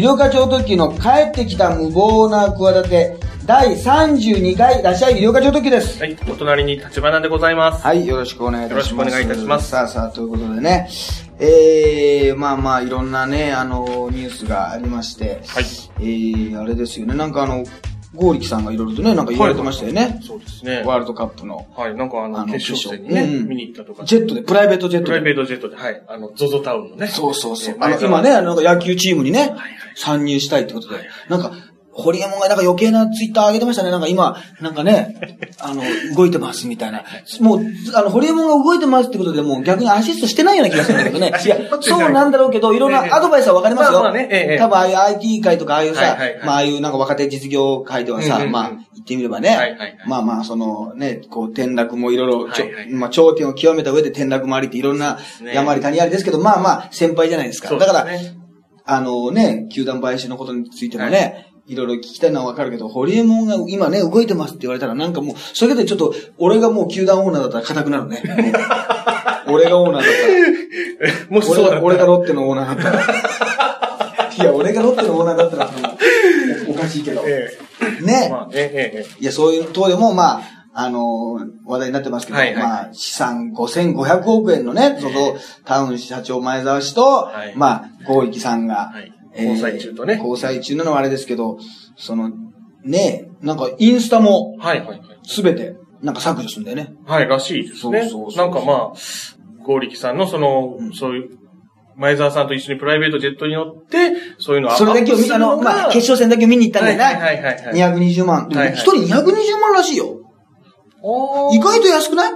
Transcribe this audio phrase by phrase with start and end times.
[0.00, 6.00] 医療課長特急の帰ってきた無謀な企て、第32回、らっしゃい医療課長特急です。
[6.00, 7.84] はい、お隣に立花でございます。
[7.84, 8.90] はい、よろしくお願いいたします。
[8.92, 10.88] よろしくお願いいたしますさあさあ、ということでね、
[11.38, 15.64] えー、まあまあ、いろんなね、あの、ニュースがありまして、はい。
[15.98, 17.62] えー、あれですよね、なんかあの、
[18.14, 20.20] ゴーリキさんがいろいろとね、なんか言われてましたよね。
[20.26, 20.82] そうですね。
[20.84, 21.68] ワールドカップの。
[21.76, 24.04] はい、なんかああのの、決勝戦にね、見に行ったとか。
[24.04, 25.20] ジェットで、プライベートジェットで。
[25.20, 27.06] プライベートジェットで、はい、あの、ゾゾタウンのね。
[27.06, 27.76] そうそうそう。
[27.76, 29.54] 今ね、あの、野球チームにね、
[29.94, 30.96] 参入したいってことで。
[31.28, 31.52] なんか、
[32.00, 33.90] ホリエモンがなんか余計なツイッター上げてましたね。
[33.90, 35.16] なんか今、なんかね、
[35.58, 35.82] あの、
[36.16, 37.04] 動いてますみたいな。
[37.40, 37.60] もう、
[37.94, 41.32] あの、ホリエモンが動いてますってことで、もう逆にアシストしてないような気がするんだけどね。
[41.44, 41.48] い。
[41.48, 44.12] や、そうなんだろうけど、いろんなアドバイスはわかりますよ。
[44.12, 44.28] ね。
[44.30, 44.58] ええ。
[44.58, 48.52] 多分ああいう IT 界とか、ああいうさはいはいはい、まあああいうなんか若手実業界ではさ、うんうんうん。
[48.52, 52.74] まあ、言ってみればねはいはいはい、まあまあ、そのね、こう、転落もいろいろちょはい。
[52.74, 55.54] はいまあ、頂点を極めた上で転落もありっていろんなね。
[55.54, 57.74] 山あり谷ありですけど、まあまあ、先輩じゃないですか。
[57.74, 58.06] だから、
[58.84, 68.22] あのね、球団買収のことについてもね、い、ろいろ聞きたいのはわかるけど、ホリエモンが今ね、動いてますって言われたら、なんかもう、それでちょっと、俺がもう球団オーナーだったら硬くなるね。
[69.48, 71.14] 俺がオーナーだったら。
[71.30, 71.82] もしそうだったら。
[71.82, 73.04] 俺がロッテのオーナーだったら。
[74.36, 75.70] いや、俺がロッテのオーナーだったら、
[76.68, 77.22] おおかしいけど。
[77.26, 77.50] え
[78.02, 78.30] ねえ。
[78.30, 80.40] まあ、えいや、そういう等でも、まあ、
[80.72, 91.58] あの話題になってますけど、はいはいまあ、資産5500億円のね、その、タウン社長前澤氏と、はいまあ、ゴーリキさんが、はい交際中とね交際中なのはあれですけど、
[91.96, 92.30] その、
[92.84, 94.64] ね、なんか、インスタも、え。
[94.64, 95.00] はい、はい、はい。
[95.24, 96.94] すべて、なんか削除するんだよね。
[97.06, 98.02] はい、らしいですね。
[98.02, 98.92] そうそうそうなんかまあ、
[99.64, 101.38] ゴーリキさんのその、そういう、
[101.96, 107.04] 前澤さんと一緒にプライベートジェットに乗って、そういうのをそれだけを見、あの、まあ、決勝戦だけを見に行ったんだよね。
[107.04, 108.48] はいはいはいはい220万。
[108.48, 110.20] でもはいはい一人220万らしいよ。
[111.02, 112.32] 勝意外と安くない？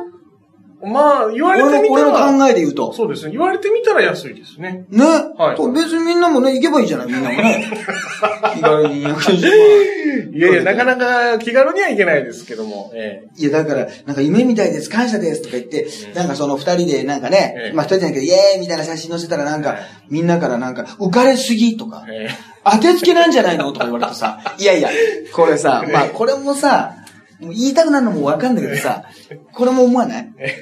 [0.86, 2.92] まあ、言われて俺の、俺のみたら、考えで言うと。
[2.92, 3.32] そうですね。
[3.32, 4.84] 言われてみたら安いですね。
[4.90, 5.04] ね？
[5.38, 5.56] はい。
[5.56, 7.66] と別にみんなもね、行けばいいじゃない、 みんなもね。
[8.54, 9.14] 気軽に220万。
[10.32, 19.78] いやいや、なかなか気軽にはいけないですけども、えいや、だから、なんか夢みたいです、感謝ですとか言って、なんかその二人でなんかえねえ、まあ一人じゃないけど、イエーイみたいな写真載せたらなんかはい、
[20.10, 22.34] みんなからなんか、浮かれすぎとかえ、え。
[22.64, 23.72] 当てつけなんじゃないの？
[23.72, 24.88] とか言われてさ、いやいや、
[25.32, 26.94] これさ、 まあこれもさ、
[27.44, 29.04] もう言いたくなるのもわかんないけどさ、
[29.54, 30.32] これも思わない？
[30.38, 30.56] え。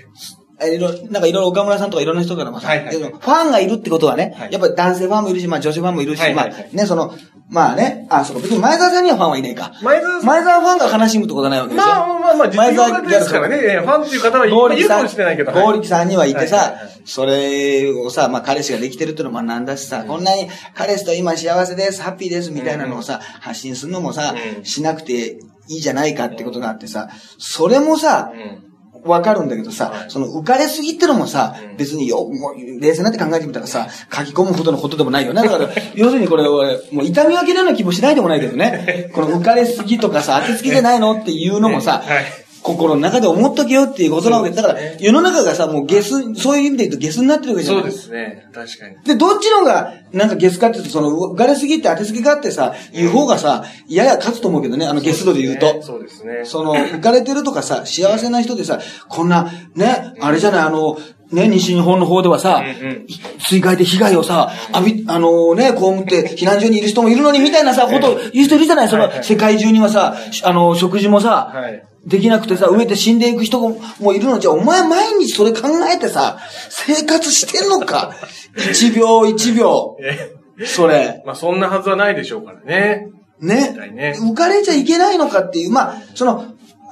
[0.65, 4.53] えいろなんかいろいろ岡村さんとかいろんな人からもさ、はいはいファンがいるってことはね、はい。
[4.53, 6.53] やっぱ男性ファンもいるし、まあ女子ファンもいるし、はいはいはい。
[6.53, 7.12] まあね、その、
[7.50, 9.72] まあね、あ、そうか、別に前澤さんにはファンはいないか。
[9.82, 10.21] 前澤
[10.60, 11.87] ファンが悲しむってことはないわけでしょ？
[11.87, 13.56] まあまあまあまあ、実前業澤家ですからね。
[13.60, 14.50] ええファンっていう方はい
[14.81, 15.50] るかもしれないけど。
[15.53, 24.65] ゴーリキさんにはいてさ、はいはいはいそれをさ、まあ彼氏ができてるっていうのもなんだしさ、こんなに彼氏と今幸せです、ハッピーですみたいなのをさ、発信するのもさ、うん。
[24.65, 27.08] しなくていいじゃないかってことがあってさ、
[27.38, 28.72] それもさ、うん
[29.04, 35.42] わかるんだけどさ、はいその浮かれすぎってのもさ、うん別によ、もう冷静になって考えてみたらさ、書き込むほどのことでもないよね。
[35.42, 39.10] だから、 要するにこれ、俺、もう痛み分けるような気もしないでもないけどね。
[39.12, 48.48] この浮かれすぎとかさ、当てつけじゃないのっていうのもさ、 はい心の中で思っとけよっていうことなわけだから世の中がさ、もうゲス、そういう意味で言うとゲスになってるわけじゃないそうですね。
[48.52, 48.96] 確かに。
[49.04, 55.82] で、どっちのが、なんかゲスかっていうと、その、浮かれすぎって当てつけがあってさ、言う方がさ、やや勝つと思うけどね、あのゲス度で言うと。
[55.82, 56.44] そうですね。
[56.44, 60.98] その、浮かれてるとかさ、 幸せな人でさ、こんな、ね、あれじゃない、あの、
[61.32, 63.06] ね、西日本の方ではさ、うんうん。
[63.38, 71.82] 水害で被害をさ、浴び、あのね、被って避難所にいる人もいるのにみたいなさ、ことを言う人いるじゃない、その、世界中にはさ、あの、食事もさ、はい。
[72.04, 76.38] できなくてさ、飢えて死んでいく人ももいるのじゃあ、お前毎日それ考えてさ、
[76.69, 78.12] 生活してんのか？
[78.56, 79.97] 一秒一秒。
[80.03, 80.66] え。
[80.66, 81.22] それ。
[81.25, 83.06] まあ、そんなはずはないでしょうからね。
[83.41, 83.76] ね。
[83.78, 84.15] はいね。
[84.19, 86.44] 浮かれちゃいけないのかっていう、まあ、その、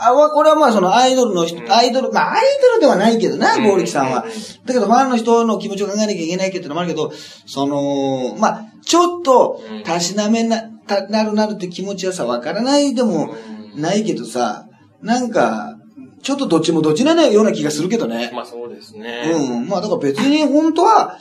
[0.03, 4.31] あわこれはまあそのアイドルの人、アイドル、まあアイドルではないけどな、うんゴーリキさんはうん。
[4.31, 7.13] だけどファンの人の気持ちを考えなきゃいけないけどのもあるけど、
[7.47, 13.35] その、まあ、ちょっとうん、たしなめな、たなるなるって気持ちはさ、わからないでも
[13.77, 14.67] ないけどさ、
[15.03, 15.77] なんか、
[16.23, 18.31] ちょっとどっちもどっちなような気がするけどね。
[18.35, 19.33] まあ、そうですね。
[19.35, 19.69] うん。
[19.69, 21.19] まあだから別に本当は、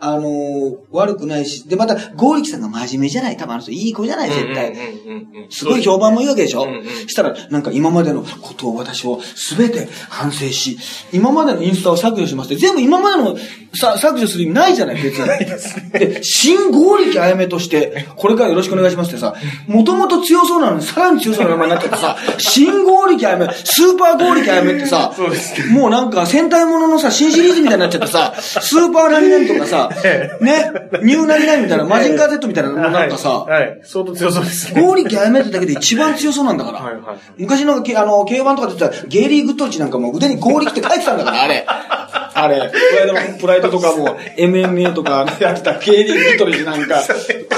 [0.00, 3.36] あのー悪くないし、で、また、ゴーリキさんが真面目じゃない。
[3.36, 4.74] 多分あの人いい子じゃない絶対。
[5.50, 9.20] すごい評判もいいわけでしょ、うんうんしたら、なんか今までのことを私を
[9.56, 10.78] 全て反省し、
[11.12, 13.36] 今までのインスタを削除しますって、全部今までの
[13.74, 15.28] さ削除する意味ないじゃない、別に。
[15.92, 19.34] で、新合力あやめとして、これからよろしくお願いしますってさ、
[19.66, 29.89] もともと強そうなのにさらに強そうな名前になっちゃってさ、新合力あやめ、スーパー合力あやめってさそうです、もうなんか戦隊もののさ、新シリーズみたいになっちゃってさ、スーパー何々とかさ、
[30.40, 30.72] ね、
[31.02, 34.82] ニュー何々みたいな、マジンガー Z みたいな、なんかさ、はい、はい相当強そうですね。
[34.82, 36.80] 合力あやめってだけで一番強そうなんだから。
[36.80, 41.66] はいはい昔のけあの、競馬とかったら、ゲイリー・グッドッチなんかもう腕に合力って書いてたんだから、あれ。
[42.34, 42.70] あれ。
[42.70, 47.02] プライドプライドとかも、MMA とかやってたゲイリー・グッドッチなんか、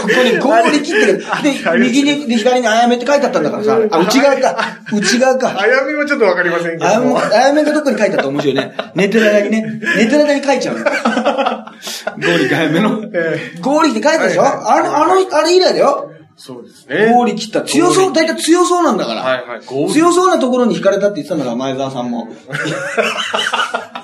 [0.03, 1.19] こに合力ってる。
[1.43, 3.79] で、右に、で左にあやめって書いてあったんだからさ。
[3.91, 4.57] あ、内側か。
[4.93, 5.55] 内側か。
[5.59, 7.15] あやめはちょっとわかりませんけあやめ。
[7.15, 8.73] あやめがどこに書いてあったら面白いね。
[8.95, 9.65] 寝てる間にね。
[9.97, 10.85] 寝てる間に書いちゃうの。
[10.85, 13.03] 合力あやめの。
[13.15, 14.43] え合力って書いてあるでしょ？
[14.45, 16.11] あの、あの、あれ以来だよ。
[16.37, 17.13] そうですね。
[17.15, 19.23] 合力って強そう、大体強そうなんだから。
[19.23, 19.93] はいはい。
[19.93, 22.29] 強そうなところに惹かれたって言ってたんだから、前澤さんも。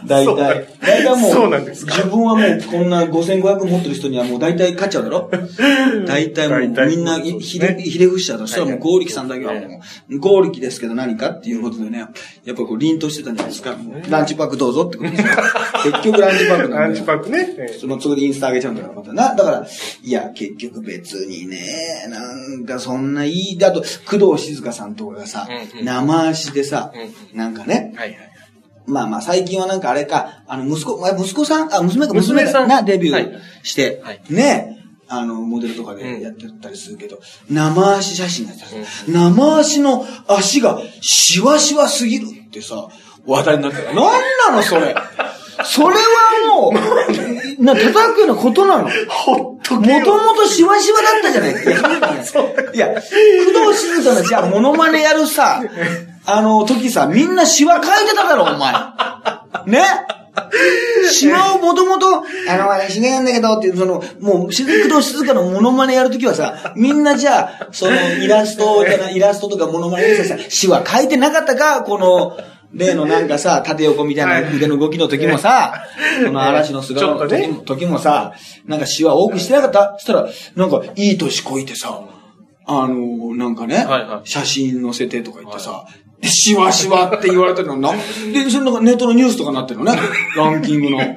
[0.06, 0.66] 大体。
[0.80, 1.96] 大体もう、そうなんですか？
[1.96, 5.30] 自分はもうこんな5500持ってる人にはもう大体勝っちゃうだろ？
[6.06, 9.60] 大体もうみんなひれ、ひれ伏しちゃうとしたらもう合力さんだけはも
[10.10, 13.76] う、合力ですけど何かっていうことでね、やっぱりこう凛としてたんじゃないですか？
[14.08, 15.28] ランチパックどうぞってことですよ。
[15.84, 17.54] 結局ランチパックなんだよランチパックね。
[17.58, 19.34] ええそのそれでインスタ上げちゃうんだから、またな。
[19.34, 19.66] だから、
[20.04, 21.58] いや、結局別にね、
[22.08, 25.84] なんかそんないい、だと、工藤静香さんとかがさ、うんうん。
[25.84, 26.92] 生足でさ、
[27.34, 28.18] うなんかね、はいはい。
[28.86, 32.62] まあまあ最近はなんかあれか、あの息子、まあ息子さん、あ、娘か、娘さん。
[32.62, 33.26] 娘がな、デビュはい。
[33.26, 34.22] ーして、はい。
[34.30, 34.78] ね、
[35.08, 37.18] あの、モデルとかでやってたりするけど、
[37.50, 38.66] 生足写真がさ、
[39.06, 42.88] う生足の足がシワシワすぎるってさ、
[43.26, 43.92] 話題になってた。
[43.92, 44.94] なんなのそれ？
[45.64, 46.00] それは
[46.54, 46.72] もう、
[47.58, 48.88] な、叩くようなことなの。
[49.08, 52.40] ほっともともとシワシワだったじゃないですか。
[52.72, 53.00] いや、工
[53.72, 55.62] 藤静香のじゃあモノマネやるさ、
[56.24, 58.72] あの時さ、みんなシワ書いてただろ、お前。
[59.66, 59.82] ね？
[61.10, 62.06] シワをもともと、
[62.48, 72.36] あの、私がなんだけどっていう、その、もう、工藤静香のモノマネやるときはさ、みんなじゃあ、その、イラストイラストとかモノマネでさ、シワ書いてなかったか、この、
[72.72, 75.84] 例のなんかさ、縦横みたいな腕の動きの時もさ、
[76.24, 78.34] この嵐の姿の時も時もさ、
[78.66, 79.94] なんかシワ多くしてなかった？
[79.98, 82.02] そしたら、なんか、いい年こいてさ、
[82.66, 83.86] あの、なんかね、
[84.24, 85.86] 写真載せてとか言ってさ、
[86.20, 87.92] で、シワシワって言われてるのな。
[87.92, 90.00] で、そのネットのニュースとかなってるのね。
[90.36, 91.00] ランキングの。
[91.00, 91.16] 意味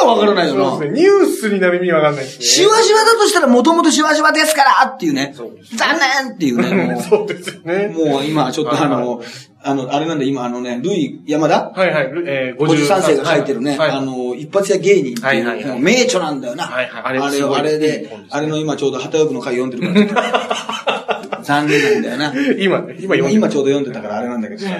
[0.00, 0.70] がわからないよな。
[0.70, 1.00] そうですね。
[1.02, 2.44] ニュースになる意味わかんないですね。
[2.46, 5.34] シワシワだとしたらもともとシワシワですからっていうね。
[5.74, 6.86] 残念っていうね。
[6.94, 7.88] もう そうですよね。
[7.88, 9.20] もう今ちょっとあの、
[9.66, 11.70] あの、あれなんで今あのね、ルイ山田？
[11.70, 12.12] はいはい。
[12.26, 16.64] えー、53世が書いてるね、はいあの、一発屋芸人ってはいはいはい名著なんだよな。
[16.64, 21.42] はいはいあれを、あれあれであれの今ちょうど旗よくの回読んでるから。
[21.42, 22.34] 残念なんだよな。
[22.58, 24.70] 今ね、今読んで今ちょうど読んでたからあれなんだけどさ。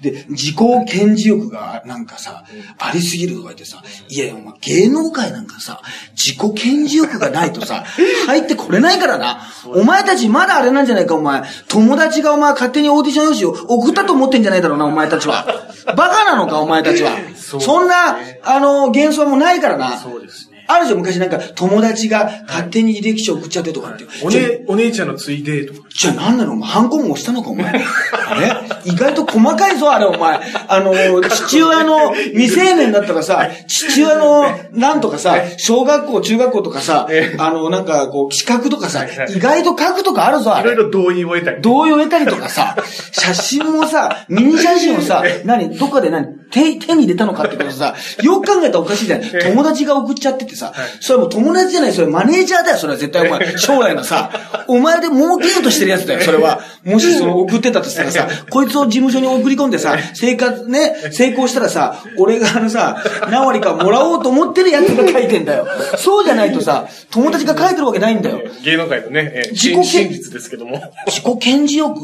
[0.00, 2.44] で、自己顕示欲がなんかさ、
[2.78, 5.80] ありすぎるとか言ってさ、いやいや、お前芸能界なんかさ、
[6.12, 6.54] 自己顕
[6.88, 7.84] 示欲がないとさ、
[8.26, 9.40] 入ってこれないからな。
[9.66, 11.42] お前たちまだあれなんじゃないか、お前。
[11.68, 15.46] 友達がお前勝手にオーディション用紙を送ったと思ってんじゃないだろうな、お前たちは。
[15.96, 17.12] バカなのか、お前たちは。
[17.60, 19.96] そんな、あの、幻想もないからな。
[19.98, 20.56] そうですね。
[20.68, 24.04] あるじゃん、昔なんか友達が勝手に履歴書送っちゃってとかって。
[24.24, 25.88] おね、お姉ちゃんのついでとか。
[25.90, 26.54] じゃあ何なの？
[26.54, 27.72] お前、ハンコも押したのかお前。
[27.72, 28.52] あれ？
[28.84, 30.40] 意外と細かいぞ、あれお前。
[30.66, 30.92] あの、
[31.30, 34.44] 父親の未成年だったらさ、父親の
[34.74, 40.72] なんとかさ、小学校、中学校とかさえ、あの、なんかこう、資格とかさ意外と書くとかあるぞ、あれ。
[40.72, 41.62] いろいろ同意を得たり。
[41.62, 42.76] 同意を得たりとかさ、
[43.12, 49.30] 写真もさ、ミニ写真をさ、 何、どっかで何、手、手に入れたのかってことさ、よく考えたらおかしいじゃない。
[49.30, 54.30] 友達が送っちゃっててさ、それはもう友達じゃない、それマネージャーだよ、それは絶対お前、将来のさ、
[54.68, 56.60] お前で儲けようとしてるやつだよ、それは。
[56.84, 65.66] もしその送ってたとしたらさ、こいつを事務所に送り込んでさ、生活ね、成功したらさ、俺があのさ、何割かもらおうと思ってるやつが書いてんだよ。
[65.98, 68.40] そうじゃないとさ、友達が書いてるわけないんだよ。
[68.64, 70.80] 芸能界のね、えー自己真真実ですけども。
[71.06, 71.94] 自己顕示欲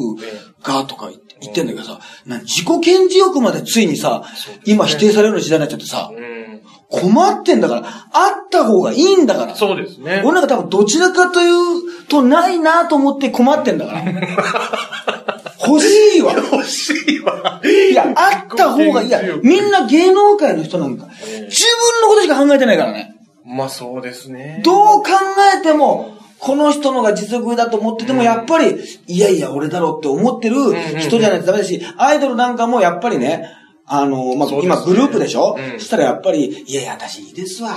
[0.63, 4.25] がとか言って言ってんだけどさ、な自己顕示欲までついにさ、
[4.65, 6.43] 今否定されるような時代になっちゃってさ、うん。
[6.89, 9.55] 困ってんだから、あった方がいいんだから。
[9.57, 10.23] そうですね。
[10.25, 14.03] 俺なんか多分どちらかというとないなと思って困ってんだから。
[15.67, 16.35] 欲しいわ。
[16.35, 17.61] 欲しいわ。
[17.65, 19.09] いや、あった方がいい。
[19.09, 23.15] いや、みんな芸能界の人なんか、自分のことしか考えてないからね。
[23.45, 24.61] まあそうですね。
[24.65, 25.11] どう考
[25.59, 30.57] えても、この人のが実力だと思ってても、やっぱり、いやいや、俺だろうって思ってる
[30.99, 33.49] 人じゃないとダメだし、アイドルなんかもやっぱりね、
[33.87, 35.57] あの、まあ、今グループでしょ？
[35.75, 35.81] うん。
[35.81, 37.77] したらやっぱり、いやいや、私いいですわ。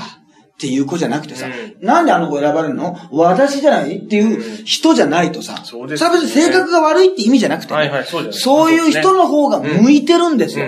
[0.56, 2.98] っていう子じゃなくてさ、うなんであの子選ばれるの？
[3.12, 8.34] 私じゃないっていう人じゃないとさ、そうですれは別に性格が悪いって意味じゃなくてね、はいはいそうい。
[8.34, 10.68] そういう人の方が向いてるんですよ。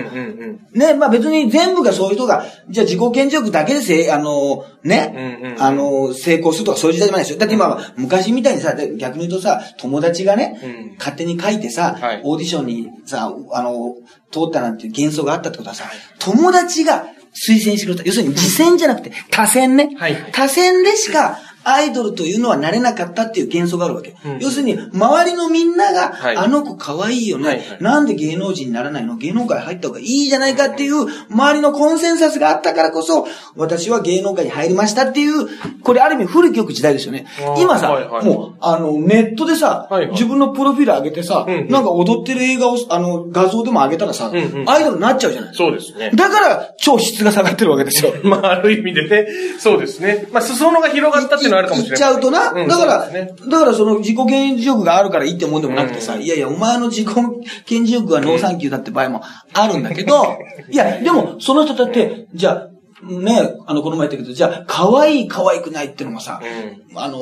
[0.74, 7.38] ね、まあ別に全部がそういう人が、じゃあ自己顕示欲だけでせ、あの、ね、あの、成功するとかそういう時代じゃないですよ。
[7.38, 10.96] だって今は昔みたいにさ、で逆に言うとさ、友達がね、うん。
[10.98, 12.20] 勝手に書いてさ、はい。
[12.22, 13.94] オーディションにさ、あの、
[14.30, 15.84] 通ったなんて幻想があったってことはさ、
[16.18, 17.06] 友達が
[17.46, 18.02] 推薦してくれた。
[18.04, 19.90] 要するに次戦じゃなくて多選ね。
[19.96, 24.16] はい多選でしかアイドルというのはなれなかったっていう幻想があるわけ。
[24.24, 24.38] うん。
[24.40, 26.36] 要するに、周りのみんなが、はい。
[26.36, 27.82] あの子可愛いよね、はいはい。
[27.82, 29.16] なんで芸能人にならないの？
[29.16, 35.48] 芸能界入った方がいいじゃないかっていう、周りのコンセンサスがあったからこそ、私は芸能界に入りましたっていう、
[35.82, 37.26] これある意味古き良き時代ですよね。
[37.58, 38.24] 今さ、はいはい。
[38.24, 40.12] もう、あの、ネットでさ、はいはい。
[40.12, 41.68] 自分のプロフィール上げてさ、うんうん。
[41.68, 44.70] なんか踊ってる映画を、あの、画像でも上げたらさ、んうん。
[44.70, 45.54] アイドルになっちゃうじゃない。
[45.54, 46.10] そうですね。
[46.14, 48.12] だから、超質が下がってるわけですよ。
[48.24, 49.26] まあ、ある意味でね。
[49.58, 50.26] そうですね。
[50.32, 51.98] まあ、裾野が広がったっていうのはあるかもしれない。
[51.98, 52.68] 言っちゃうとな、うん。
[52.68, 53.30] だから、ね。
[53.48, 56.22] だからその自己顕示欲があるからいいってもんでもなくてさ、うん。
[56.22, 59.22] いやいや、お前の自己顕示欲はノーサンキューだって場合も
[59.52, 60.38] あるんだけど、
[60.70, 62.68] いや、でも、その人だって、じゃあ、
[63.04, 66.98] ね、あの、この前言ったけど、じゃあ、可愛い可愛くないってのもさ、うん。
[66.98, 67.18] あの、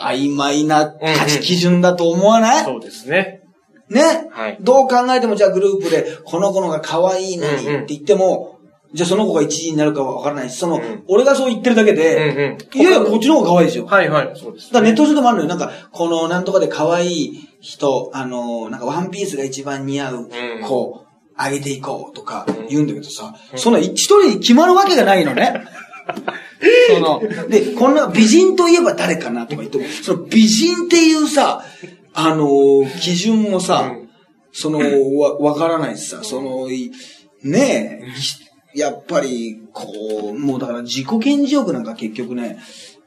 [0.00, 3.42] 曖昧な価値基準だと思わない、そうですね。
[3.88, 4.58] ね、はい。
[4.60, 8.55] どう考えてもじゃあグループで、この子のが可愛いのにうんうんって言っても、
[8.96, 13.84] じゃあその子が一位になるかはわからないし、その、ん俺がそう言ってるだけで、いやいや、こっちの方が可愛いですよ。
[13.84, 14.32] はいはい。
[14.34, 14.72] そうです。
[14.72, 15.48] だネット上でもあるのよ。
[15.50, 20.28] なんか、このなんとかで可愛い人、あの、なんかワンピースが一番似合う
[20.66, 21.04] 子、
[21.36, 25.64] あげていこうとか言うんだけどさ、そんな一人に決まるわけがないのね。
[26.88, 31.62] その、 で、こんな美人といえば誰かなとか言っても、その美人っていうさ、
[32.14, 34.06] あの、基準もさ、うん
[34.58, 34.78] その、
[35.18, 36.90] わ、わからないしさ、その、い
[37.42, 38.45] ねえ、ひ
[38.76, 42.58] やっぱり、こう、もうだから自己顕示欲なんか結局ね、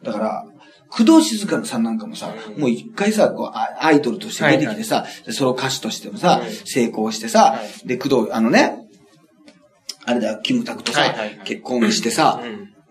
[0.01, 0.45] だから、
[0.89, 8.87] 工藤静香さんなんかもさ、もう一回さ、こう、アアイドルとして出てきてさ、でそれを歌手としてもさ、うん成功してさ、はで、工藤、あのね、
[10.05, 11.39] あれだよ、キムタクとさ、はいはいはい。
[11.45, 12.41] 結婚してさ、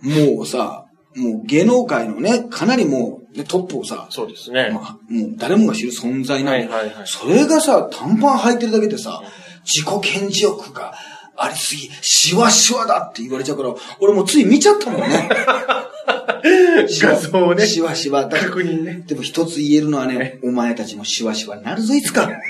[0.02, 0.36] うん。
[0.36, 4.70] もうさ、もう芸能界のね、かなりもう、ね、トップをさ、そうですね。
[4.72, 7.06] まあ、もう誰もが知る存在なのに、はいはいはい。
[7.06, 9.20] それがさ、短パン履いてるだけでさ、
[9.64, 10.94] 自己顕示欲が
[11.40, 15.28] ありすぎ、シワシワだって言われちゃうから、俺もうつい見ちゃったもんね。
[17.00, 18.38] 画像をねシワシワだ。
[18.38, 19.02] 確認ね。
[19.06, 22.28] でも一つ言えるのはね、お前たちもシワシワになるぞ、いつか。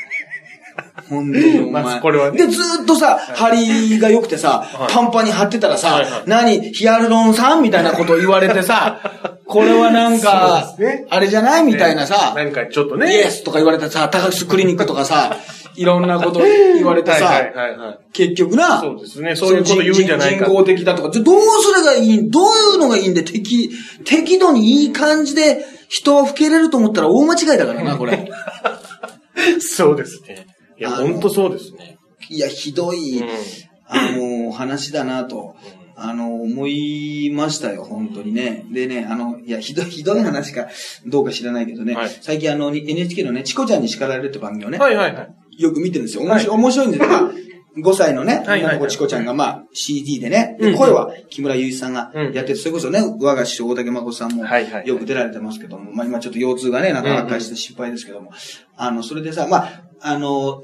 [1.11, 2.01] 本当にお前。
[2.01, 6.73] これはねで、ずーっとさ、張りが良くてさ、はいパンパンに貼ってたらさ、何？
[6.73, 9.01] ヒアルロン酸みたいなこと言われてさ、
[9.47, 10.75] これはなんか、
[11.11, 11.63] あれじゃない？
[11.65, 13.13] みたいなさ、なんかちょっとね。
[13.13, 15.37] イエスとか言われてさ、高須クリニックとかさ、
[15.79, 17.99] いろんなこと言われてさ、 はいはいはいはい。
[18.13, 19.37] 結局な、そうですね。
[19.37, 20.47] そういうこと言うんじゃないか。
[20.47, 23.71] 人工的だとか、じゃあどうすればいいどういうのがいいんで、適、
[24.05, 28.31] 適度にいい感じで人は吹けれると思ったら大間違いだからな、これ。
[29.61, 30.47] そうですね。
[30.79, 31.97] いや、ほんとそうですね。
[32.29, 33.29] いや、ひどい、うん
[33.89, 35.57] あの、話だなと、
[35.97, 38.65] あの、思いましたよ、本当にね。
[38.71, 40.69] でね、あの、いや、ひどい、ひどい話か
[41.07, 45.35] どうか知らないけどね、はい最近あの、NHK のね、チコちゃんに叱られるって番組をね、はいはいはい。
[45.59, 46.23] よく見てるんですよ。
[46.23, 47.09] 面白い、面白いんですよ。
[47.09, 47.31] まあ、
[47.77, 54.45] 5歳のね、女の子チコちゃんが、まあ、CD でね、声は木村祐一さんがうんやってて、それこそね、我が師匠大竹誠さんも
[54.85, 58.33] よく出られてますけども、まあ今ちょっと腰痛がね、なかなかして心配ですけども、
[58.77, 60.63] あの、それでさ、まあ、あの、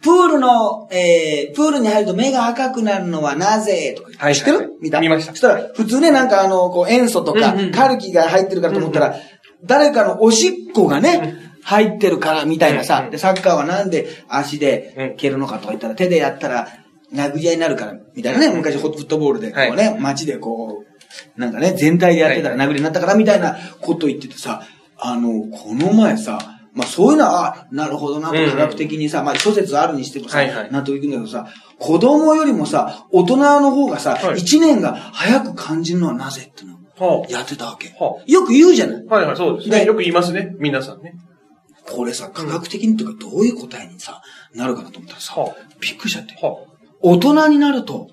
[0.00, 4.72] プールの、えー、プールに入ると目が赤くなるのはなぜとか、知ってる？
[4.80, 5.00] 見た？
[5.00, 5.32] 見ました。
[5.32, 9.16] そしたら、普通ね、なんかあの、こう、塩素とかカルキが入ってるからと思ったら、
[9.64, 16.68] 誰かのおしっこがね、入ってるから、みたいなさ、で、サッカーはなんで足で蹴るのかとか言ったら、手でやったら、
[17.12, 20.82] 殴り合いになるから、みたいなね、昔フットボールで、こうね、街でこ
[21.36, 24.62] う、なんかね、全体でやってたら殴りになったから、みたいなこと言っててさ、
[24.96, 26.38] あの、この前さ、
[26.72, 31.48] まあそういうのは、あなるほどな科学的にさ、まあ諸説あるにしてもさ納得いくんだけどさ、
[31.78, 36.78] 子供よりもさ、大人の方がさは、い一年が早く感じるのはなぜっての
[37.28, 38.22] やってたわけは。
[38.26, 39.04] よく言うじゃない。
[39.08, 39.80] あはいはい、そうですね。
[39.80, 40.54] でよく言いますね。
[40.58, 41.14] 皆さんね。
[41.90, 44.22] これさ、科学的にというかどういう答えにさ、
[44.54, 46.34] なるかなと思ったらさは、びっくりしちゃって。
[46.34, 46.64] は
[47.00, 48.08] 大人になると、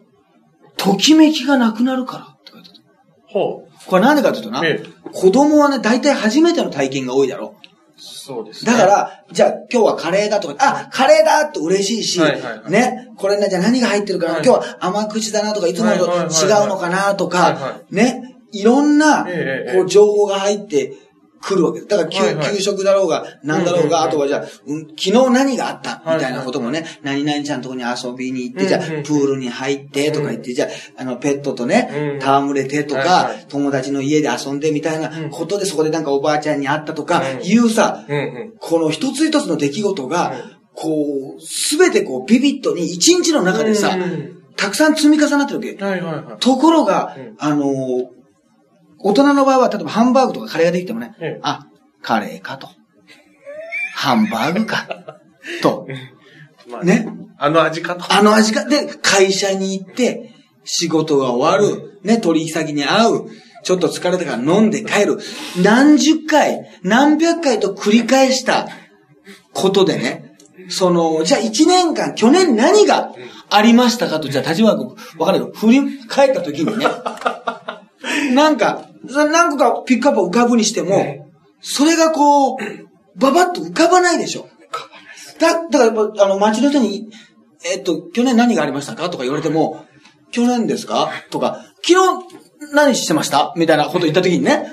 [0.77, 2.69] ときめきがなくなるからって書いて
[3.33, 3.37] あ。
[3.37, 3.85] はあ。
[3.87, 7.55] これなんでかっていうとな、ええ子供はね、大体初めての体験が多いだろ？
[7.97, 8.71] そうですね。
[8.73, 20.93] だか、ら、じゃあ今日はカレーだとか、あ、カレーだって嬉しいし、はいはいはいね、これね、じゃあ何が入ってるかな、はい今日は甘口だなとか、いつものとはいはいはい違はいうのかなとか、はいはね、いろんな、ええこう、情報が入って
[21.41, 21.81] くるわけ。
[21.81, 22.55] だから、給はいはい。
[22.55, 26.01] 給食だろうが、なんだろうが、あとはじゃあ、うん昨日何があった？
[26.05, 32.23] みたいなこともね、何々ちゃんとこに遊びに行って、じゃあ、プールに入ってとか言って、じゃあ、あの、ペットとねう、ん。
[32.23, 37.45] 戯れてとはいかはい、友達の家で遊んでみたいなことで、そこでなんかおばあちゃんに会ったとかう、ん。
[37.45, 38.05] いうさ。
[38.59, 40.41] この一つ一つの出来事がうん、
[40.73, 43.95] こう、すべてこう、ビビッとに一日の中でさ
[44.57, 45.83] たくさん積み重なってるわけ。
[45.83, 46.39] はいはいはい。
[46.39, 48.14] ところがうん、あのー、
[49.05, 51.67] 大人の場合は、例えばハンバーグとかカレーができてもねええ、あ、
[52.01, 52.67] カレーかと。
[53.93, 54.87] ハンバーグか。
[55.61, 55.87] と。
[56.67, 57.07] まあね。
[57.37, 58.11] あの味かと。
[58.11, 60.33] あの味が、で、会社に行って、
[60.63, 61.99] 仕事が終わる。
[62.03, 63.21] ね、取引先に会う。
[63.61, 65.19] ちょっと疲れたから飲んで帰る。
[65.63, 68.67] 何十回、何百回と繰り返した
[69.53, 70.35] ことでね、
[70.69, 73.11] その、じゃあ一年間、去年何が
[73.51, 76.87] ありましたかと、じゃあ立花君、わかんないけど、振り返った時にね、
[78.33, 81.29] なんか、何個かピックアップを浮かぶにしても、
[81.61, 82.57] それがこう、
[83.17, 84.47] ばばっと浮かばないでしょ。
[85.39, 87.09] だ、だから、あの、街の人に、
[87.65, 89.09] えっと、去年何がありましたか？
[89.09, 89.85] とか言われても、
[90.31, 91.09] 去年ですか？
[91.31, 93.53] とか、昨日何してました？
[93.55, 94.67] みたいなこと言った時にね、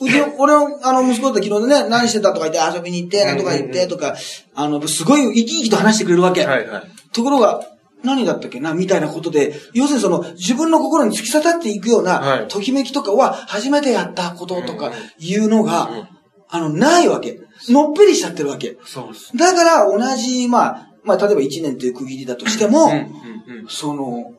[0.00, 2.32] うち、俺の、あの、息子と昨日ね、何してた？
[2.32, 4.14] とか言って遊びに行って、なんとか言ってとか、
[4.54, 6.44] あの、すごい生き生きと話してくれるわけ。
[6.44, 6.82] はいはい。
[7.12, 7.62] ところが、
[8.06, 16.08] 何だったっけなみたいなことで、要するにその、自分の心に突き刺さっていくようは、ないときめきとかは、初めてやったこととか、いうのうんが、
[16.48, 17.40] あの、ないわけ。
[17.68, 18.78] のっぺりしちゃってるわけ。
[18.84, 19.36] そうです。
[19.36, 22.90] だから、同じ、まあ、まあ、例えば1年という区切りだとしても。
[23.68, 24.32] その、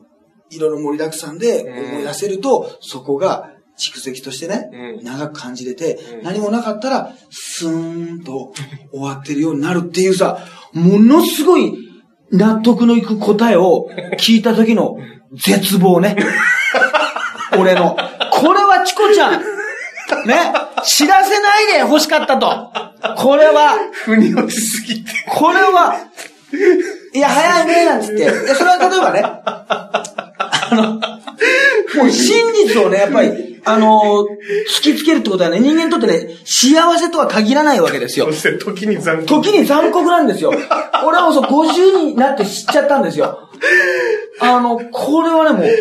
[0.50, 8.52] いろいろ盛りだくさんで思い出せると、そこが蓄積としてね、うん長く感じれて、うん何もなかったら、スーンと
[8.92, 10.38] 終わってるようになるっていうさ、
[10.72, 11.72] ものすごい
[12.30, 14.98] 納得のいく答えを聞いた時の
[15.32, 16.16] 絶望ね。
[17.58, 17.96] 俺の。
[18.32, 19.40] これはチコちゃん、
[20.26, 20.52] ね、
[20.84, 22.70] 知らせないで欲しかったと。
[23.16, 25.10] これは、腑に落ちすぎて。
[25.28, 25.96] これは、
[27.14, 28.28] いや、早いね、なんつって。
[28.54, 29.22] それは例えばね、
[30.70, 34.26] あの、もう真実をね、やっぱり、あの、
[34.78, 38.32] 突きつけるってことはね、人間にとってね、幸せとは限らないわけですよそ。
[38.32, 39.26] して時に残酷。
[39.26, 40.52] 時に残酷なんですよ。
[41.06, 43.50] 俺はもうそう50になって知っちゃったんですよ。
[44.40, 45.72] あの、これはね、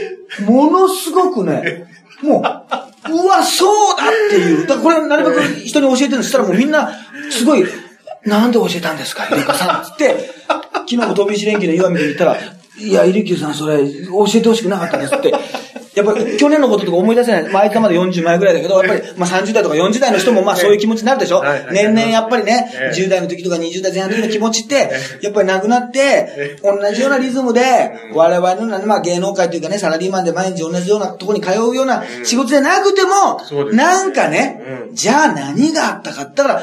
[0.46, 1.88] もう、ものすごくね、
[2.22, 4.68] もう、うわ、そうだっていう。
[4.68, 6.92] だからこれ、なるべく人に教えてるのしたらもうみんな、
[7.30, 7.66] すごい、
[8.26, 9.84] なんで教えたんですか、ゆりかさん。
[9.86, 12.38] つって、昨日も飛び石連休の岩見に言ったら、
[12.80, 15.34] いや、イリキューさん、それ、教えてほしくなかったですって。
[15.96, 17.44] やっぱり、去年のこととか思い出せない。
[17.52, 21.44] まあ、あいつはまだ40前ぐらいだけど、やっぱり、まあ30代とか40代の人も、まあそういう気持ちになるでしょ？
[21.72, 22.96] 年々やっぱりねえ、え。
[22.96, 24.92] 10代の時とか20代前半の時の気持ちって、
[25.24, 27.62] やっぱりなくなって、同じようなリズムで、
[28.14, 33.42] 我々のまあ芸能界というかね、サラリーマンで毎日同じようなところに通うような仕事じゃなくても、
[33.74, 34.96] なんかねう、ん。
[34.96, 36.62] じゃあ何があったかったら、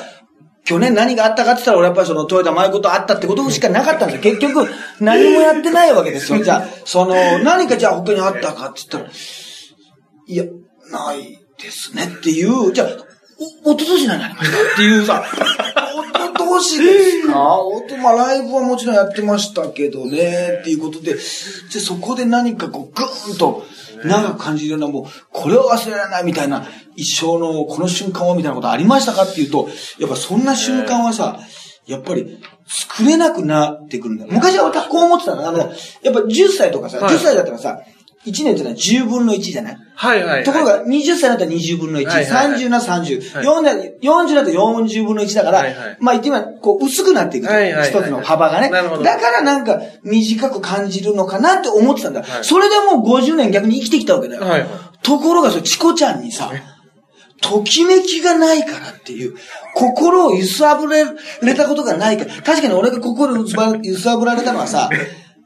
[0.65, 4.33] 去年何があったかって言ったら、俺やっぱりその、豊田舞子と会ったってことしかなかったんですよ。
[4.35, 4.67] 結局、
[5.01, 6.41] 何もやってないわけですよ。
[6.43, 9.15] じゃあ、その、何かじゃあ他にあったかって言ったら、
[10.27, 10.45] いや、
[10.91, 12.89] ないですねっていう、じゃあ、
[13.65, 15.25] お、おととし何ありましたっていうさ、
[16.35, 17.59] おととしですか？
[17.59, 21.15] おと、まあライブはもちろんやってましたけどね、っていうことで、
[21.69, 23.67] じゃあそこで何かこう、ぐーんと、
[24.05, 31.41] 長く感じるような、もう、これを忘れられないみたいな、一生のこの瞬間はみたいなことありましたかっていうと、やっぱそんな瞬間はさ、
[31.87, 34.33] やっぱり作れなくなってくるんだよ。
[34.33, 35.47] 昔は私こう思ってたの。
[35.49, 35.69] あの、やっ
[36.15, 37.81] ぱ10歳とかさ、はい10歳だったらさ、
[38.27, 39.77] 1年ってのは10分の1じゃない？
[39.97, 40.45] はいはいはい。
[40.45, 47.49] ところが、20歳だったら20分の1、はいはいはい30な30、はい40 40だと40分の1だから、はいはいまあ言ってみれば、こう、薄くなっていく。
[47.49, 48.71] はいはいはい一つの幅がね。
[48.71, 48.83] だ
[49.21, 52.23] からなんか、短く感じるのかなって思ってたんだ。
[52.23, 54.41] はいそれでもう50年逆に生きてきたわけだよ。
[54.43, 54.69] はいはい。
[55.03, 56.51] ところが、チコちゃんにさ、
[57.45, 59.35] ときめきがないからっていう、
[59.75, 61.05] 心を揺さぶれ
[61.43, 63.47] れたことがないから、確かに俺が心を
[63.83, 64.89] 揺さぶられたのはさ、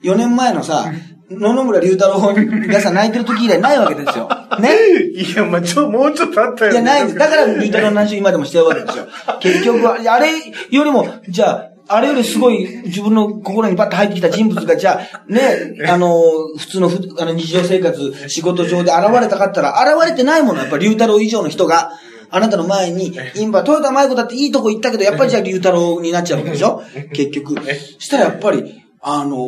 [0.05, 0.93] 4年前のさ、
[1.29, 2.35] 野々村龍太郎
[2.69, 4.31] がさ、泣いてる時以来ないわけですよ。
[4.61, 4.71] ね？
[5.13, 6.73] いや、まあ、ちょ、もうちょっとあったよ。
[6.73, 7.19] じゃないんです。
[7.19, 9.07] だから、龍太郎の話を今でもしてるわけですよ。
[9.41, 10.31] 結局は、あれ
[10.71, 16.21] よりも、じゃあ、あれよりすごい自分の心にバッと入ってきた人物が、じゃあ、ね、 あの、
[16.57, 21.93] 普通のふあの日常生活、仕事上で現れたかったら、現れてないものはやっぱり龍太郎以上の人が、
[22.31, 26.83] あなたの前に、今、豊田舞子だっていいとこ行ったけど、やっぱりじゃあ龍太郎になっちゃうわけでしょ？
[27.15, 27.57] 結局。
[27.99, 29.47] したらやっぱり、あの、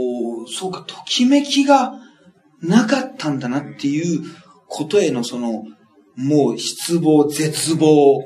[0.49, 1.93] そうか、ときめきが
[2.63, 4.23] なかったんだなっていう
[4.67, 5.65] ことへのその、
[6.17, 8.25] もう失望、絶望、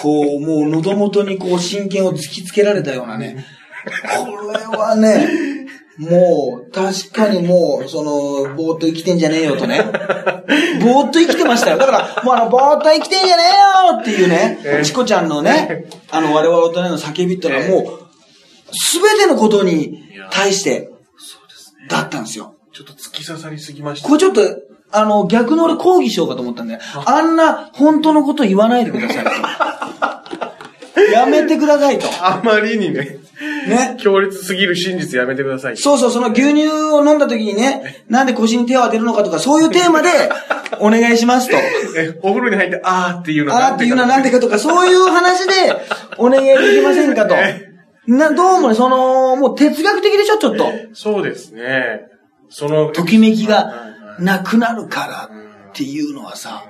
[0.00, 3.44] こう、もう喉元にこう真剣を突きつけられたようなね。
[4.16, 5.28] これはね、
[5.98, 9.80] もう、確かにもう、その、ぼーっと生きてんじゃねえよとね。
[10.82, 11.78] ぼーっと生きてましたよ。
[11.78, 17.98] だから、もうあの、ぼーっと生きてんじゃねえよっていうね、チコちゃんのね、あの、我々大人の叫びってのはもう、
[18.72, 20.90] すべてのことに対して、
[21.88, 22.54] だったんですよ。
[22.72, 24.08] ちょっと突き刺さりすぎました。
[24.08, 24.42] これちょっと、
[24.94, 29.30] あの、逆に俺抗議しようかと思ったんで、あんな本当のこと言わないでくださいと。
[31.12, 32.06] やめてくださいと。
[32.20, 33.18] あまりにね、
[33.68, 33.96] ね。
[33.98, 35.76] 強烈すぎる真実やめてください。
[35.76, 40.08] そうそう、その牛乳を飲んだ時にね、なんで腰に手を当てるのかとか、そういうテーマで
[40.80, 41.56] お願いしますと。
[41.96, 45.52] え、お風呂に入って、あーっていうのあーっていうのはなんでかとか、そういう話で
[46.18, 47.34] お願いできませんかと。
[48.06, 50.66] な、どうもね、その、もう哲学的でしょ、ちょっと。
[50.92, 52.02] そうですね。
[52.50, 55.30] その、ときめきがなくなるから
[55.70, 56.64] っていうのはさ、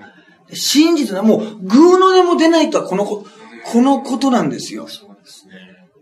[0.53, 3.27] 真実な、もう、グーの音も出ないとはこのこ、
[3.65, 4.87] このことなんですよ。
[4.89, 5.55] そうですね。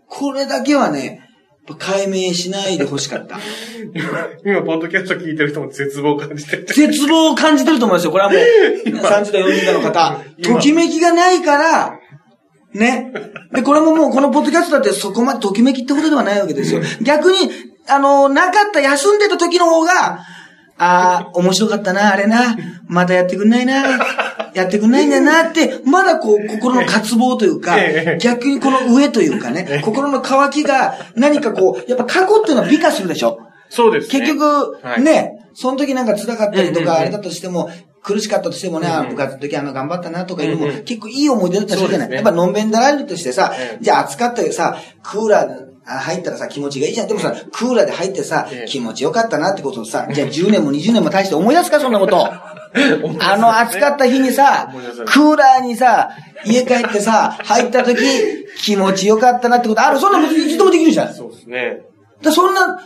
[0.08, 1.28] これだけはね、
[1.78, 3.38] 解明しないで欲しかった。
[3.94, 6.66] 今、 今、ポッドキャスト聞いてる人も絶望を感じてる。
[6.66, 8.10] 絶望を感じてると思いますよ。
[8.10, 10.20] これはもう、30代、40代の方。
[10.38, 11.98] 今ときめきがないから、
[12.74, 13.12] ね。
[13.52, 16.80] で、これももうこのポッドキャストだってそこまでときめきってことではないわけですよ。
[17.02, 17.50] 逆に、
[17.88, 20.20] あの、なかった、休んでた時の方が、
[20.82, 22.56] ああ、面白かったな、あれな。
[22.86, 24.04] またやってくんないな。
[24.54, 33.38] やってくんないんだよなって、まだこう、心の渇望というかええ、逆にこの上というかね、心の渇きが何かこう、やっぱ過去っていうのは美化するでしょ？
[33.70, 34.20] そうですね。
[34.20, 37.70] 結局、はいね、その時なんか辛かったりとか、あれだとしても、
[38.02, 42.10] 苦しかったとしてもね、部活の時あの頑張ったなとかいうのも、結構いい思い出だったりするじゃない。
[42.10, 47.08] やっぱのんべんだらりとしてさ、ええじゃあ暑かったけどさ、クーラーあ入ったらさ、気持ちがいいじゃん。
[47.08, 52.28] でもさ、クーラーで入ってさ、ええ気持ちよかったなってことをさ、じゃあ10年も20年も大して思い出すか、そんなこと。
[53.20, 54.72] あの暑かった日にさ
[55.04, 56.10] クーラーにさ、
[56.46, 57.98] 家帰ってさ、入った時、
[58.62, 59.98] 気持ちよかったなってことある。
[59.98, 61.14] そんなこといつでもできるじゃん。
[61.14, 61.82] そうですね。
[62.22, 62.80] だそんな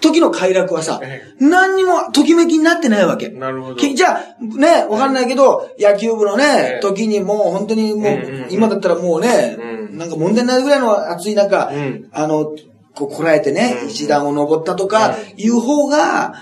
[0.00, 3.30] 時の快楽はさえ、何にもときめきになってないわけ。
[3.30, 3.76] なるほど。
[3.76, 12.54] きじゃあ、ね、わかんないけど、野球部のねえ、え時にもう本当にもう今だったらもうねう、んなんか問題ないぐらいの暑い中うん、あの、
[12.94, 13.88] こうこらえてねう、ん。
[13.88, 16.34] 一段を登ったとかういう方が、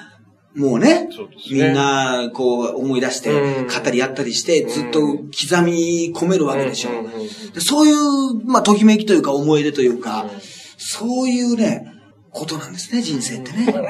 [0.54, 1.08] もうねね。
[1.50, 5.22] みんな、こう、思い出してうん、語り合ったりして、ずっと刻
[5.64, 6.90] み込めるわけでしょ。
[6.90, 10.30] うそういう、まあ、ときめきというか、思い出というかうん、
[10.76, 11.90] そういうね、
[12.30, 13.66] ことなんですね、人生ってね。
[13.66, 13.88] だから、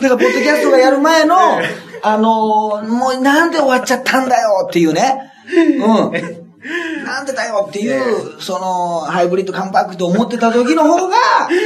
[0.00, 1.36] ポッドキャストがやる前の、
[2.02, 5.32] あのーもうなんで終わっちゃったんだよっていうね。
[5.54, 6.39] うん。
[7.10, 11.16] なんでだよっていう、その、ハイブリッドカンパクト思ってた時の方が、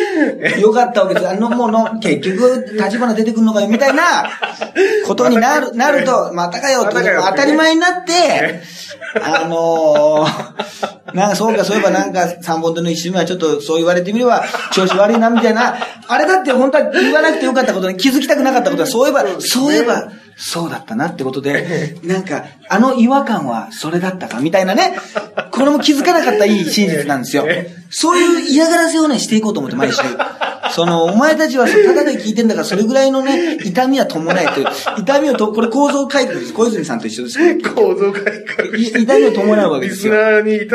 [0.59, 1.29] 良かったわけです。
[1.29, 4.03] あの、もうの、結局、立花出てくるのかよ、みたいな、
[5.07, 8.63] ことになる、 なると、またかよって、またかよって当たり前になって、
[9.23, 15.77] あのー、なんかそうか、そういえばなんか三本手の一周目はちょっとそう言われてみれば調子悪いなみたいな、
[16.09, 24.97] あれだって本当は言わなくてよかったことに気づきたくなかったことは、そういえば、そういえば、そうだったなってことで、なんか、あの違和感はそれだったかみたいなね、
[25.51, 27.47] これも気づかなかったいい真実なんですよ。
[27.91, 30.03] そういう嫌がらせをね、していこうと思って毎週。
[30.75, 34.67] その、お前たちはただで聞いてんだから、それぐらいのね、痛みは伴えという、
[34.99, 36.53] 痛みをと、これ構造改革です。
[36.53, 37.59] 小泉さんと一緒です。
[37.75, 40.15] 構造改革い痛みを伴うわけですよ。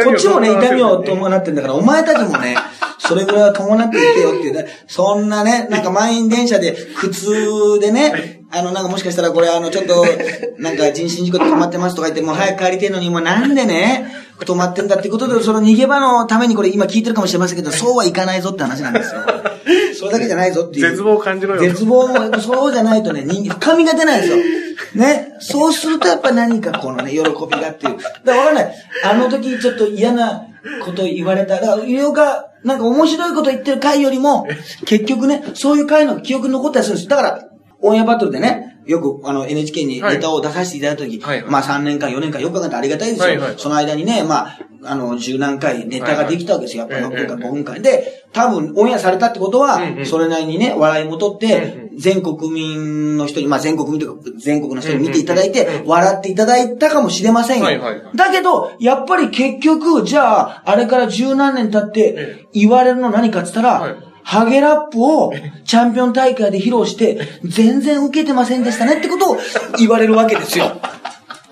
[0.05, 2.55] こっちもね、痛みを伴伴ってんだから、お前たちもね、
[2.97, 10.05] それぐらいは伴っていけよっていうね、そんなね、なんか満員電車で、苦痛でね、あの、なんかもしかしたらこれあの、ちょっと、
[10.57, 19.21] なんか人身事故で止まってますとか言って、もう早く帰りてえのに、もうなんでね、 止まってんだってことで、その逃げ場のためにこれ今聞いてるかもしれませんけど、そうはいかないぞって話なんですよ。
[19.99, 20.89] それだけじゃないぞっていう。
[20.89, 21.61] 絶望を感じろよ。
[21.61, 24.37] 絶望も、そうじゃないとね、深みが出ないですよ。
[24.95, 25.33] ね。
[25.39, 27.97] そうするとやっぱ何かこのね、喜びがっていう。
[27.97, 28.75] だからわかんない。
[29.03, 30.43] あの時ちょっと嫌な
[30.85, 31.59] こと言われた。
[31.59, 34.47] だから、医療が、なんか面白いこと言ってる回よりも、
[34.85, 37.09] 結局ね、そういう回の記憶に残ったりするんです。
[37.09, 37.48] だから、
[37.81, 41.51] オンエアバトルでね、よくあの NHK にネタを出させていただいたとき、はいはい。
[41.51, 43.25] まあ3年間、4年間、4日間ってありがたいですよ。
[43.25, 43.53] はいはい。
[43.57, 46.87] その間にね、まあ、あの、十何回ネタができたわけですよ。
[46.89, 47.81] やっぱ6分間、5分間。
[47.83, 57.67] で、多分オンエアされたってことは、それなりにね、笑いも取っうんて、全国民の人に、まあ全国民とか、全国の人に見ていただいて笑っていただいたかもしれませんよ。
[58.15, 65.33] だけど、やっぱり結局、じゃあ、あれから十何年経ってえ、言われるの何かって言ったら、はいハゲラップを
[65.65, 69.37] チャンピオン大会で披露して、全然受けてませんでしたねってことを
[69.79, 70.79] 言われるわけですよ。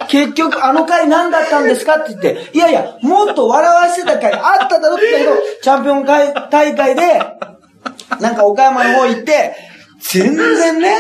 [0.08, 7.20] 結局、あの回何だったんですかって言って、いやいや、もっと笑わせてた回あっただろって言ったけど、チャンピオン大会で、
[8.22, 9.56] なんか岡山の方行って、
[10.12, 10.98] 全然ね、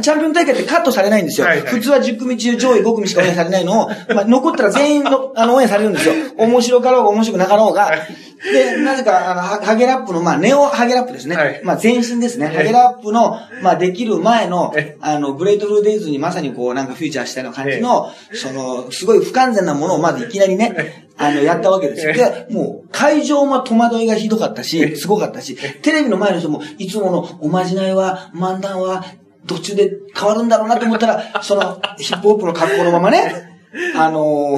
[0.00, 1.46] チャンピオン大会ってカットされないんですよ。
[1.46, 6.14] はいはい普通は10組中上位5組しか応援されないのを、まあ、残ったら全員の、 あの、応援されるんですよ。
[6.36, 7.90] 面白かろうが面白くなかろうが。
[8.52, 11.36] で、なぜか、あの、ハハゲラップの、まあ、ネオハゲラップですね。
[11.36, 12.50] はいまあ、前身ですね。
[12.52, 22.12] ええハゲラップの、まあ、できる前のえ、あの、グレートルーデイズにまさにこう、なんかフューチャーしたような感じの、その、すごい不完全なものをまずいきなりね、あの、やったわけですよ。
[22.12, 29.04] で、もう、会場も戸惑いがひどかったし、すごかったし、テレビの前の人も、いつものおまじないは、漫談は、
[29.46, 33.50] 途中で変わるんだろうなと思ったら、 その、ヒップホップの格好のままね、
[33.96, 34.56] あの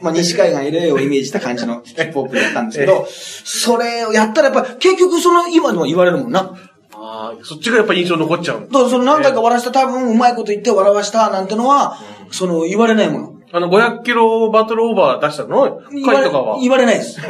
[0.00, 6.54] ーまあ、西海岸 LA をイメージした感じの ヒップホップだったんですけど、それをやったらやっぱ、結局その、今でも言われるもんな。
[6.92, 8.60] ああ、そっちがやっぱ印象残っちゃう。
[8.70, 11.98] だからその何回か笑わした、多分うまいこと言って笑わしたなんてのは、
[12.30, 13.34] その、言われないもの。
[13.52, 15.80] あの、500キロバトルオーバー出したの？
[16.04, 16.58] 回とかは？
[16.60, 17.20] 言われないです。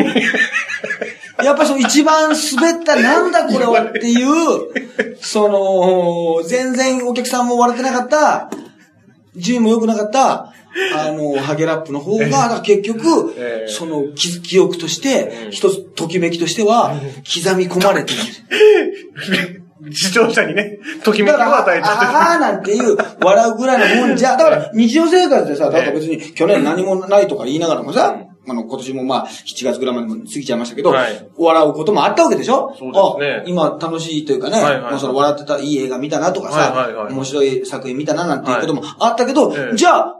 [1.42, 8.50] やっぱその一番滑ったなんだこれはっていう、その、全然お客さんも笑ってなかった、
[9.34, 10.52] 順位も良くなかった、
[10.96, 13.68] あの、ハゲラップの方が、結局、ええ。
[13.68, 15.50] その記、記憶としてう、ん。
[15.52, 16.94] 一つ、ときめきとしては、
[17.24, 19.62] 刻み込まれてる。
[19.92, 31.28] 視聴者にね、ときめきを与えたああーなんていう、笑うぐらいのもんじゃ、だから、日常生活でさ、だから別に、去年何もないとか言いながらもさ、あの、今年もまあ、7月ぐらいまでも過ぎちゃいましたけど、はい。
[31.36, 32.74] 笑うこともあったわけでしょ？
[32.78, 33.42] そうですね。
[33.42, 37.12] あ今楽しいというかね、はいはいもうその笑ってたいい映画見たなとかさ、はいはいはい。
[37.14, 39.76] 面白い作品見たななんていうこともあったけど、ええ。
[39.76, 40.16] じゃあ、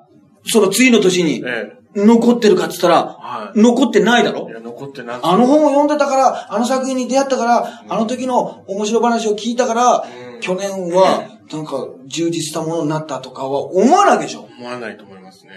[0.47, 3.61] その次の年にえ残ってるかって言ったら、はい。
[3.61, 4.47] 残ってないだろ？
[4.49, 4.53] え。
[4.53, 5.27] いや、残ってなくて。
[5.29, 9.97] あの本を読んでたから、あの作品に出会ったから、あの時の面白話を聞いたから、
[10.35, 10.41] うん。
[10.41, 14.49] 去年は、なんか、充実したものになったとかは思わないでしょ？
[14.59, 15.53] 思わないと思いますね。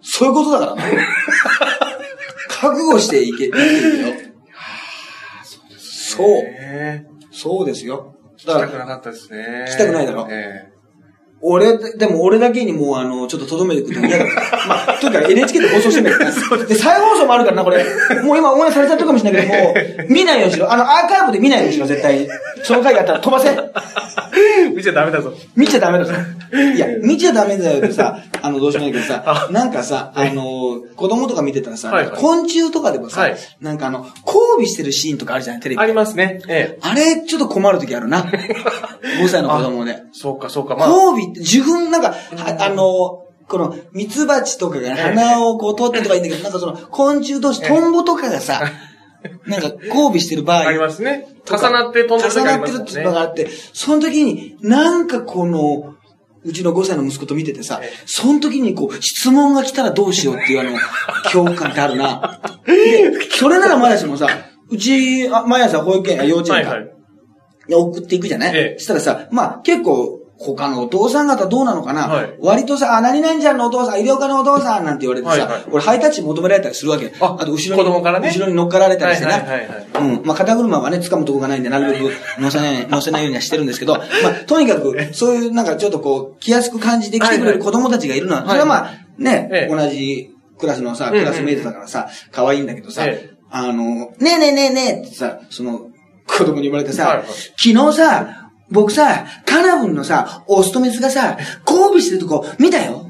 [0.00, 0.82] そういうことだからな。
[2.48, 4.14] 覚悟していけ、いけるよ。
[5.78, 6.26] そう。
[6.44, 8.14] ええそうですよ。
[8.36, 9.66] 聞きだから、たくなかったですね。
[9.68, 10.72] 聞きたくないだろえ
[11.40, 14.18] 俺、でも俺だけにもうあの、ちょっと留めてくるの嫌。
[14.68, 16.66] まあ、とにかく NHK で放送してんだけどね。
[16.66, 17.84] で、再放送もあるからな、これ。
[18.22, 19.74] もう今応援されちゃったかもしれないけど、も
[20.08, 20.72] う、見ないようにしろ。
[20.72, 22.28] あの、アーカイブで見ないようにしろ、絶対に。
[22.62, 23.48] その回があったら飛ばせ。
[23.50, 25.32] え 見ちゃダメだぞ。
[25.56, 26.12] 見ちゃダメだぞ。
[26.52, 35.86] いや、 見ちゃダメだよってさ、あの、どうしようもないけどさ、なんかさ、あの、子供とか見てたらさ、はいはい昆虫とかでもさ、はいなんかあの、交尾してるシーンとかあるじゃない、テレビあ。
[35.86, 36.40] りますね。
[36.48, 38.22] ええあれ、ちょっと困る時あるな。
[38.22, 40.02] 5歳の子供で。
[40.12, 40.76] そうか、そうか。
[40.76, 42.02] まあ、交尾って、受粉、なん。
[42.02, 48.60] か、はあの、この、ミツバチとかが鼻をこう取ってとかいいんだけど、なんかその、昆虫同士、トンボとかがさ、
[49.46, 51.26] なんか交尾してる場合、ありますね。
[51.50, 55.94] 重なって飛んでる時あ重なってるっていうのがあって、その時に、なんかこの、
[56.44, 60.78] うちの5歳の息子と見ててさええ、その時にこう、質問が来たらどうしようっていうあの、
[61.24, 62.40] 恐怖感ってあるな。
[62.66, 64.28] で、それならまだしもさ、
[64.70, 66.90] うち、あ毎朝保育園、あ幼稚園か、はいはい。
[67.68, 68.78] で送っていくじゃない、ええ。
[68.78, 72.36] そしたらさ、まあ結構、他のお父さん方どうなのかな、はい。
[72.40, 75.64] 割とさ、あ、何々ちゃんのお父さん、医療科のお父さんなんて言われてさ、はいはい。
[75.72, 77.12] 俺ハイタッチ求められたりするわけ。
[77.20, 78.28] あと後ろに、子供からね。
[78.28, 79.32] 後ろに乗っかられたりしてな。
[79.32, 79.86] はいはいはいはい。
[79.94, 80.26] うん。
[80.26, 89.74] まあ肩車はね、掴むとこがないんで、なるべく乗せない、乗せないようにはしてるんですけど、まあとにかく、そういうなんかちょっとこう、気安く感じて来てくれる子供たちがいるのは、はいそれはまあ、ね、ええ。
[89.74, 91.24] 同じクラスのさ、うんうん。
[91.24, 93.38] クラスメイトだからさ、可愛いんだけどさ、ええ。
[93.50, 95.88] あの、ねえねえねえねえってさ、その、
[96.26, 97.26] 子供に言われてさ、はいはい。
[97.26, 103.06] 昨日さ、僕さ、カナブンのさ、オスとメスがさ、交尾してるとこ見たよ。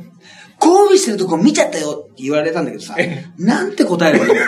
[0.60, 2.96] 交尾してるとこ見ちゃったよって言われたんだけどさ、
[3.38, 4.38] なんて答えればいいの？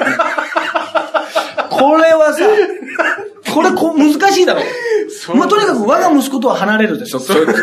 [1.70, 2.44] これはさ、
[3.55, 4.62] これこ難しいだろ。
[5.35, 7.20] まあ、とにかく我が息子とは離れるでしょ。
[7.20, 7.55] そういう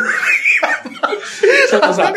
[1.69, 2.13] そのさ、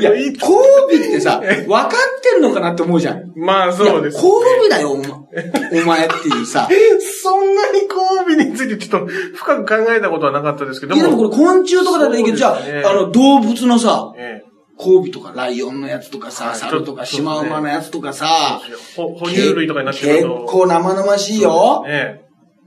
[0.00, 1.90] いや、交尾ってさ、 分かっ
[2.32, 3.32] てんのかなって思うじゃん。
[3.36, 4.32] まあ、そうです、いや交
[4.66, 6.68] 尾だよ、お前お前っていうさ。
[7.22, 12.48] そんなに交尾についてちょっと深く考えたことはなかったですけどいやでもこれ昆虫とかだったらいいけど、じゃ
[12.84, 18.60] あ、あの、動物のさ、ええ交尾とか、ライオンのやつとかさ、はい猿とか、シマウマのやつとかさ、
[18.96, 20.44] ほ哺乳類とかになってくる結と。
[20.46, 21.84] 構生々しいよ。
[21.86, 22.22] え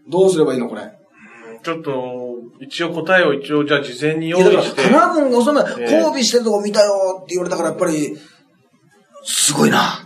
[0.08, 0.84] どうすればいいのこれ？
[0.84, 0.86] え
[1.64, 1.92] ちょっと、
[2.60, 4.84] 一応答えを一応じゃあ事前に用意して。
[4.84, 8.18] カナブンがそんな、ええ交尾してるとこ見たよって言われたから、やっぱり、
[9.24, 10.04] すごいな。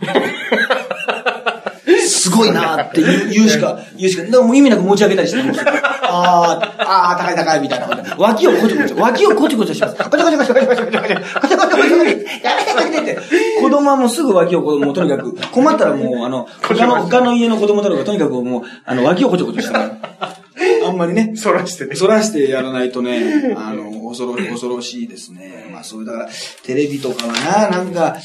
[2.08, 5.64] すごいなって言うしか、言うしか、だからもう意味なく持ち上げたりしてるんですよ。
[6.02, 8.16] あー、あー、高い高いみたいな。
[8.18, 9.96] 脇をこちょこちょ、脇をこちょこちょします。
[9.96, 13.20] こちょこちょこちょこちょこちょこちょこちょこちょこちょこちょやめてやめてやめてって。
[13.60, 19.90] 子供はもうすぐ脇をこう、もうとにかく、困ったらもう、あの、他の、他の家の子供とかとにかくもう、あの、脇をこちょこちょしたら、
[20.90, 21.94] あんまりね、そらしてね。
[21.94, 25.68] そらしてやらないとね、あの、恐ろ、恐ろしいですね。
[25.72, 26.28] まあそういう、だから、
[26.64, 28.16] テレビとかはな、なんか、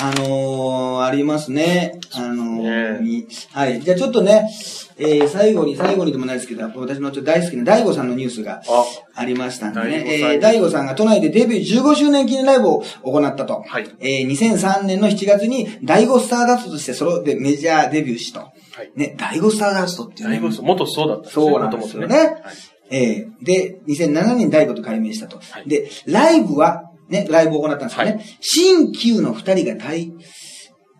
[0.00, 2.00] あのーありますね。
[2.12, 3.80] あのーねみはい。
[3.80, 4.48] じゃあちょっとね、
[4.96, 8.84] えー、最後に、最後にでもないですけど、私のちょっと大好きな大悟さんのニュースがあ、
[9.14, 10.20] ありましたんでね。
[10.20, 13.64] えー、大悟さんが都内でデビュー15周年記念ライブを行ったと。
[13.66, 18.52] はいえー、2003年の7月に、大悟スターダストとしてソロでメジャーデビューしと。
[18.76, 20.40] はいね、大悟スターダストっていうね。
[20.40, 22.08] 元そうだったそうなんですよね。
[22.08, 22.42] 元々
[22.90, 25.38] ええで、2007年大悟と改名したと。
[25.38, 28.12] はいで、ライブは、ね、ライブを行ったんですよね。
[28.12, 30.12] はい新旧の二人が対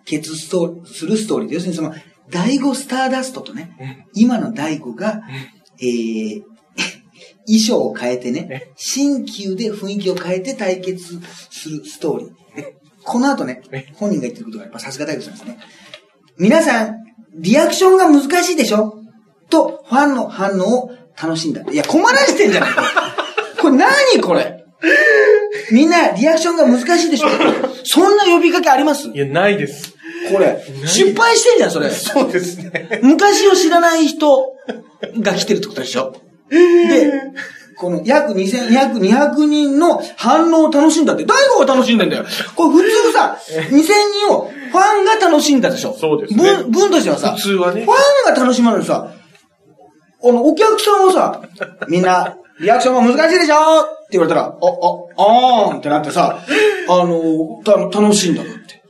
[0.05, 1.95] 決ストーするストーリーで、要するにその、
[2.31, 5.23] 大悟スターダストとね、今の大悟が、
[5.81, 6.43] えー
[7.47, 12.29] 衣装を変えてね、新旧で雰囲気を変えて対決するストーリー。
[12.57, 13.61] でこの後ね、
[13.95, 15.59] 本人が言ってることがやっぱさすが大悟さんですね。
[16.39, 17.04] 皆さん、
[17.37, 18.95] リアクションが難しいでしょ？
[19.51, 21.63] と、ファンの反応を楽しんだ。
[21.71, 22.87] いや、困らしてんじゃないこれ。
[23.63, 24.65] これ何これ？
[25.73, 27.29] みんな、リアクションが難しいでしょ
[27.85, 29.09] そんな呼びかけあります？
[29.09, 29.95] いや、ないです。
[30.33, 30.63] これ。
[30.87, 31.91] 失敗してんじゃん、それ。
[31.91, 33.01] そうですね。
[33.03, 34.47] 昔を知らない人
[35.21, 36.15] が来てるってことでしょ
[36.51, 37.13] で、
[37.77, 42.25] この約2000、約200人の反応を楽しんだって、大悟が楽しんでんだよ。
[42.55, 43.83] これ普通さ、2000
[44.27, 45.95] 人をファンが楽しんだでしょ。
[45.95, 47.95] そうですね文、文としてはさ、普通はねファ
[48.33, 49.13] ンが楽しまないのにさ、
[50.27, 51.43] あの、お客さんはさ、
[51.89, 56.41] みんな、リアクションも難しいでしょって言われたら、お、お、あーんってなってさ、
[56.89, 58.83] あの、た、楽しいんだなって。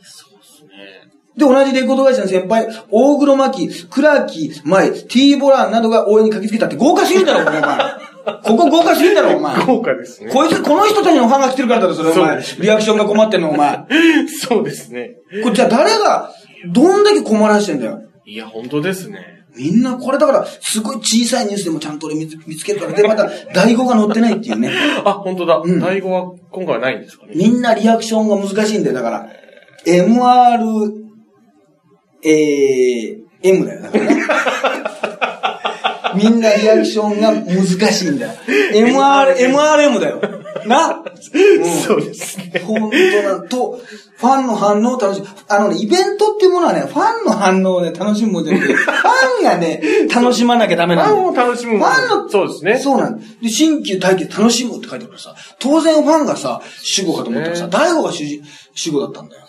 [1.36, 8.04] で、同じレコード会社の先輩、大黒摩季、倉木舞、T ボランなどが応援に駆けつけたって豪華すぎるだろ、お前。
[8.44, 9.64] ここ豪華すぎるだろ、お前。
[9.66, 10.30] 豪華ですね。
[10.32, 12.42] こいつ、この人たちのファンが来てるからだろ、それ、お前。
[12.60, 13.84] リアクションが困ってんの、お前。
[14.48, 15.10] そうですね。
[15.42, 16.30] これ、じゃあ誰が、
[16.72, 18.00] どんだけ困らしてんだよ。
[18.26, 19.20] いや、本当ですね。
[19.56, 22.92] みんな、これだから、すごい小さいニュースでもちゃんと俺見つ見つけるから。
[22.92, 24.70] で、また、第5が載ってないっていうね。
[25.04, 25.58] あ、本当だ。
[25.60, 27.26] ん第5は今回はないんですか？
[27.26, 27.32] ね。
[27.36, 29.28] みんなリアクションが難しいんだよ、だから。
[29.86, 30.90] MR、
[32.24, 34.22] えー、M だよ、だからね。
[36.16, 38.32] みんなリアクションが難しいんだよ。
[38.72, 40.20] MR、MRM だよ。
[40.66, 42.62] な、うんそうですね。
[42.64, 43.80] 本当な、と、
[44.16, 45.26] ファンの反応を楽しむ。
[45.48, 49.82] あのね、イベントっていうものはね、ファンの反応をね、楽しむもんじゃなくて、ファンがね、
[50.14, 51.46] 楽しまなきゃダメファンなんだよ。
[51.46, 51.78] を楽しむ。
[51.78, 52.78] ファンの、そうですね。
[52.78, 53.24] そうなんだ。
[53.42, 58.42] で、新旧体験楽しむって書いてあるからさ、当然ファンがさ、主語かと思ったらさ、ね大悟が主人
[58.74, 59.46] 主語だったんだよ。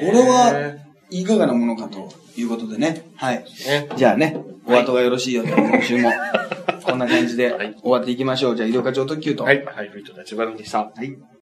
[0.00, 0.74] これは、
[1.10, 3.10] いかがなものかということでね。
[3.16, 3.44] はい。
[3.66, 3.88] ね。
[3.96, 6.10] じゃあね、お後がよろしいようで、今週も、
[6.84, 7.74] こんな感じではい。
[7.80, 8.56] 終わっていきましょう。
[8.56, 9.44] じゃあ、医療課長特急と。
[9.44, 9.64] はい。
[9.64, 10.78] ハイブリッド立花でした。
[10.78, 11.37] はい